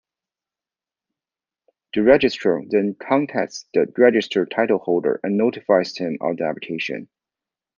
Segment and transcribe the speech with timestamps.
[1.93, 7.07] The registrar then contacts the registered title holder and notifies him of the application.